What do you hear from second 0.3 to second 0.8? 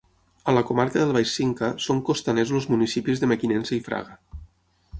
A la